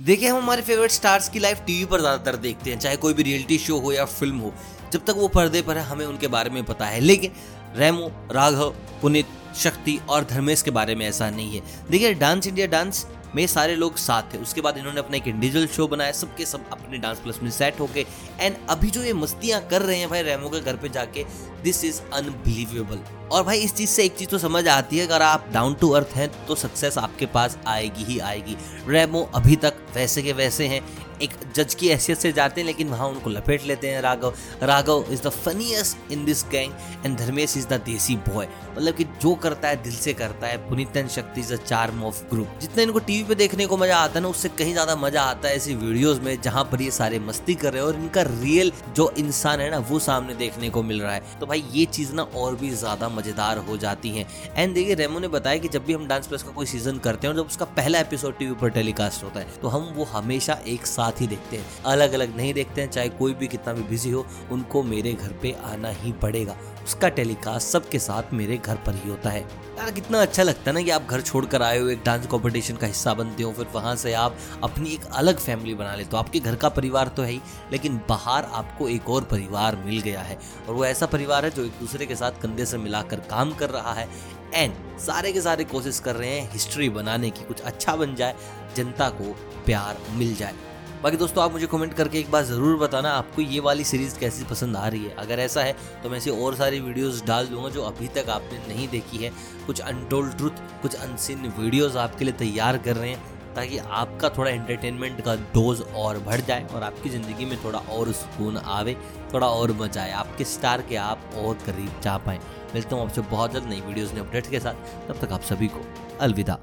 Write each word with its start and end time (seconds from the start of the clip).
देखिए, 0.00 0.28
हम 0.28 0.36
हमारे 0.36 0.62
फेवरेट 0.62 0.90
स्टार्स 0.90 1.28
की 1.28 1.38
लाइफ 1.38 1.60
टीवी 1.66 1.84
पर 1.84 2.00
ज़्यादातर 2.00 2.36
देखते 2.36 2.70
हैं, 2.70 2.78
चाहे 2.78 2.96
कोई 2.96 3.14
भी 3.14 3.22
रियलिटी 3.22 3.56
शो 3.58 3.78
हो 3.78 3.92
या 3.92 4.04
फ़िल्म 4.04 4.38
हो। 4.38 4.52
जब 4.92 5.04
तक 5.04 5.14
वो 5.16 5.28
पर्दे 5.28 5.62
पर 5.62 5.78
है, 5.78 5.82
हमें 5.84 6.04
उनके 6.06 6.28
बारे 6.28 6.50
में 6.50 6.62
पता 6.64 6.86
है। 6.86 7.00
लेकिन 7.00 7.32
रेमो, 7.76 8.10
राघव, 8.32 8.74
पुनित, 9.02 9.26
शक्ति 9.56 9.98
और 10.08 10.24
धर्मेश 10.24 10.62
के 10.62 10.70
बारे 10.70 10.94
में 10.94 11.06
ऐसा 11.06 11.30
नहीं 11.30 11.56
है। 11.56 11.62
देखिए 11.90 12.14
डांस 12.14 12.46
इंडिया 12.46 12.66
डांस 12.66 13.06
में 13.34 13.46
सारे 13.46 13.74
लोग 13.76 13.96
साथ 13.96 14.32
थे। 14.34 14.38
उसके 14.38 14.60
बाद 14.60 14.78
इन्होंने 14.78 14.98
अपना 14.98 15.16
एक 15.16 15.26
इंडिविजुअल 15.28 15.66
शो 15.66 15.86
बनाया, 15.88 16.12
सबके 16.12 16.44
सब 16.46 16.68
अपने 16.72 16.98
डांस 16.98 17.18
प्लस 17.18 17.38
में 17.42 17.50
सेट 17.50 17.80
होके। 17.80 18.06
एंड 18.40 18.56
अभी 18.70 18.90
जो 18.90 19.02
ये 19.02 19.12
मस्तियाँ 19.14 19.60
कर 19.68 19.82
रहे 19.82 19.98
हैं 19.98 20.08
भाई 20.10 20.22
रेमो 20.22 20.48
के 20.48 20.60
घर 20.60 20.76
पे 20.76 20.88
जाके 20.88 21.24
दिस 21.62 21.84
इज़ 21.84 22.00
अनबिलीवेबल 22.14 23.00
और 23.28 23.42
भाई 23.44 23.58
इस 23.58 23.74
चीज़ 23.74 23.90
से 23.90 24.04
एक 24.04 24.16
चीज़ 24.16 24.28
तो 24.28 24.38
समझ 24.38 24.66
आती 24.68 24.98
है, 24.98 25.06
अगर 25.06 25.22
आप 25.22 25.48
डाउन 25.52 25.74
टू 25.74 25.90
अर्थ 25.90 26.16
हैं 26.16 26.28
तो 26.46 26.54
सक्सेस 26.54 26.98
आपके 26.98 27.26
पास 27.26 27.58
आएगी 27.66 28.04
ही 28.04 28.18
आएगी। 28.20 28.56
रेमो 28.88 29.28
अभी 29.34 29.56
तक 29.56 29.86
वैसे 29.94 30.22
के 30.22 30.32
वैसे 30.32 30.66
हैं। 30.66 30.80
एक 31.22 31.30
जज 31.56 31.74
की 31.74 31.88
हैसियत 31.88 32.18
से 32.18 32.32
जाते 32.32 32.60
हैं, 32.60 32.66
लेकिन 32.66 32.88
वहाँ 32.88 33.08
उनको 33.08 33.30
लपेट 33.30 33.66
लेते 33.66 33.88
हैं 33.88 34.00
Raghav. 34.02 34.34
Raghav 34.62 35.04
is 35.12 35.22
the 35.22 35.28
funniest 35.28 36.12
in 36.12 36.24
this 36.24 36.44
gang 36.50 36.72
and 37.06 37.16
Dharmesh 37.18 37.56
is 37.56 37.66
the 37.68 37.80
desi 37.86 38.16
boy 38.28 38.48
मतलब 38.76 38.94
कि 38.94 39.04
जो 39.22 39.34
करता 39.36 39.68
है, 39.68 39.82
दिल 39.82 39.92
से 39.92 40.12
करता 40.14 40.46
है, 40.46 40.56
पुनीतन 40.68 41.08
Shakti 41.08 41.40
is 41.40 41.52
a 41.54 41.56
charm 41.58 42.02
of 42.04 42.22
group 42.30 42.58
जितना 42.60 42.82
इनको 42.82 42.98
टीवी 43.00 43.22
पे 43.28 43.34
देखने 43.34 43.66
को 43.66 43.76
मज़ा 43.76 43.96
आता 43.96 44.14
है 44.14 44.22
ना, 44.22 44.28
उससे 44.28 44.48
कहीं 44.50 44.72
ज़्यादा 44.72 44.96
मज़ा 44.96 45.22
आता 45.22 45.48
है 45.48 45.56
ऐसी 45.56 45.74
वीडियोस 45.74 46.20
में, 46.20 46.40
जहाँ 46.42 46.64
पर 46.72 46.82
ये 46.82 46.90
सारे 46.90 47.18
मस्ती 47.20 47.54
कर 47.54 47.72
रहे 47.72 47.82
हैं 47.82 47.88
और 47.88 47.96
इनका 47.96 48.22
रियल 48.22 48.72
जो 48.96 49.10
इंसान 49.18 49.60
है 49.60 49.70
ना, 49.70 49.78
वो 49.80 49.98
सामने 49.98 50.34
देखने 50.34 50.70
को 50.70 50.82
मिल 50.82 51.02
रहा 51.02 51.12
है। 51.12 51.38
तो 51.40 51.46
भाई, 51.46 51.64
ये 51.72 51.84
चीज़ 51.86 52.12
ना 52.14 52.22
और 52.22 52.56
भी 52.56 52.70
ज़्यादा 52.72 53.08
मज़ेदार 53.08 53.58
हो 53.58 53.76
जाती 53.76 54.10
है। 54.10 54.26
एंड 54.56 54.74
देखिए, 54.74 54.94
रेमो 54.94 55.18
ने 55.18 55.28
बताया 55.28 55.58
कि 55.58 55.68
जब 55.68 55.84
भी 55.84 55.92
हम 55.92 56.06
डांस 56.08 56.26
प्लस 56.26 56.42
का 56.42 56.50
कोई 56.50 56.66
सीज़न 56.66 56.98
करते 56.98 57.26
हैं 57.26 57.34
और 57.34 57.40
जब 57.40 57.48
उसका 57.48 57.64
पहला 57.76 57.98
एपिसोड 58.00 58.38
टीवी 58.38 58.54
पर 58.60 58.70
टेलीकास्ट 58.70 59.24
होता 59.24 59.40
है 59.40 59.46
तो 59.62 59.68
हम 59.68 59.92
वो 59.96 60.04
हमेशा 60.04 60.58
एक 60.66 60.86
साथ 60.86 61.07
ही 61.16 61.26
देखते 61.26 61.56
हैं। 61.56 61.66
अलग 61.86 62.12
अलग 62.12 62.36
नहीं 62.36 62.54
देखते 62.54 62.80
हैं, 62.80 62.90
चाहे 62.90 63.08
कोई 63.08 63.34
भी 63.34 63.48
कितना 63.48 63.72
भी 63.72 63.82
बिज़ी 63.82 64.10
हो, 64.10 64.26
उनको 64.50 64.82
मेरे 64.82 65.12
घर 65.12 65.32
पे 65.32 65.56
आना 65.64 65.88
ही 65.88 66.12
पड़ेगा। 66.12 66.56
उसका 66.84 67.08
टेलीकास्ट 67.08 67.68
सबके 67.68 67.98
साथ 67.98 68.22
मेरे 68.32 68.56
घर 68.56 68.76
पर 68.76 68.94
ही 68.94 69.10
होता 69.10 69.30
है। 69.30 69.40
यार, 69.78 69.90
कितना 69.90 70.22
अच्छा 70.22 70.42
लगता 70.42 70.62
है 70.66 70.72
ना 70.72 70.82
कि 70.82 70.90
आप 70.90 71.06
घर 71.06 71.20
छोड़कर 71.20 71.62
आए 71.62 71.78
हो, 71.78 71.88
एक 71.88 72.02
डांस 72.04 72.26
कंपटीशन 72.26 72.76
का 72.76 72.86
हिस्सा 72.86 73.14
बनते 73.14 73.42
हो, 73.42 73.52
फिर 73.52 73.66
वहाँ 73.74 73.96
से 73.96 74.12
आप 74.12 74.36
अपनी 74.62 74.90
एक 74.90 75.04
अलग 75.04 75.38
फैमिली 75.38 75.74
बना 75.74 75.94
लेते 75.94 76.10
हो। 76.12 76.16
आपके 76.16 76.40
घर 76.40 76.56
का 76.56 76.68
परिवार 76.68 77.08
तो 77.08 77.22
है 77.22 77.30
ही, 77.30 77.40
लेकिन 77.72 78.00
बाहर 78.08 78.44
आपको 78.44 78.88
एक 78.88 79.10
और 79.10 79.24
परिवार 79.24 79.76
मिल 79.76 80.00
गया 80.00 80.20
है। 80.20 80.38
और 80.68 80.74
वो 80.74 80.84
ऐसा 80.84 81.06
परिवार 81.06 81.44
है 81.44 81.50
जो 81.50 81.64
एक 81.64 81.72
दूसरे 81.80 82.06
के 82.06 82.16
साथ 82.16 82.30
कंधे 82.30 82.66
से 82.66 82.78
मिलाकर 82.78 83.20
काम 83.20 83.52
कर 83.52 83.70
रहा 83.70 83.92
है। 83.92 84.08
एंड 84.54 84.72
सारे 84.98 85.32
के 85.32 85.40
सारे 85.40 85.64
कोशिश 85.64 85.98
कर 85.98 86.16
रहे 86.16 86.40
हैं 86.40 86.52
हिस्ट्री 86.52 86.88
बनाने 86.88 87.30
की, 87.30 87.44
कुछ 87.44 87.60
अच्छा 87.60 87.96
बन 87.96 88.14
जाए, 88.14 88.34
जनता 88.76 89.08
को 89.08 89.36
प्यार 89.66 89.98
मिल 90.10 90.34
जाए। 90.34 90.54
बाकी 91.02 91.16
दोस्तों, 91.16 91.42
आप 91.44 91.52
मुझे 91.52 91.66
कमेंट 91.66 91.92
करके 91.94 92.18
एक 92.18 92.30
बार 92.30 92.42
ज़रूर 92.44 92.76
बताना 92.78 93.10
आपको 93.12 93.42
ये 93.42 93.58
वाली 93.60 93.84
सीरीज़ 93.84 94.18
कैसी 94.18 94.44
पसंद 94.44 94.76
आ 94.76 94.86
रही 94.88 95.04
है। 95.04 95.14
अगर 95.16 95.38
ऐसा 95.40 95.62
है 95.62 95.74
तो 96.02 96.10
मैं 96.10 96.16
ऐसी 96.18 96.30
और 96.32 96.54
सारी 96.54 96.80
वीडियोस 96.80 97.22
डाल 97.26 97.46
दूँगा 97.46 97.68
जो 97.68 97.82
अभी 97.82 98.08
तक 98.14 98.28
आपने 98.30 98.58
नहीं 98.68 98.88
देखी 98.88 99.16
है। 99.16 99.30
कुछ 99.66 99.80
अनटोल्ड 99.80 100.36
ट्रुथ 100.36 100.62
कुछ 100.82 100.94
अनसिन 100.96 101.52
वीडियोस 101.58 101.96
आपके 101.96 102.24
लिए 102.24 102.34
तैयार 102.34 102.78
कर 102.78 102.96
रहे 102.96 103.10
हैं, 103.10 103.54
ताकि 103.54 103.78
आपका 103.78 104.28
थोड़ा 104.28 104.50
एंटरटेनमेंट 104.50 105.20
का 105.20 105.34
डोज 105.54 105.82
और 105.96 106.18
बढ़ 106.20 106.40
जाए 106.40 106.66
और 106.66 106.82
आपकी 106.82 107.10
ज़िंदगी 107.10 107.44
में 107.44 107.56
थोड़ा 107.64 107.78
और 107.78 108.12
सुकून 108.12 108.56
आवे, 108.56 108.96
थोड़ा 109.34 109.46
और 109.48 109.72
मज़ा 109.72 110.02
आए, 110.02 110.12
आपके 110.12 110.44
स्टार 110.46 110.82
के 110.88 110.96
आप 110.96 111.30
और 111.36 111.54
करीब 111.66 112.00
जा 112.04 112.16
पाएँ। 112.18 112.40
मिलता 112.74 112.96
हूँ 112.96 113.04
आपसे 113.04 113.20
बहुत 113.20 113.52
जल्द 113.52 113.68
नई 113.68 113.80
वीडियोज़ 113.80 114.14
ने 114.14 114.20
अपडेट्स 114.20 114.50
के 114.50 114.60
साथ। 114.60 115.08
तब 115.08 115.20
तक 115.20 115.32
आप 115.32 115.42
सभी 115.44 115.68
को 115.68 115.84
अलविदा। 116.20 116.58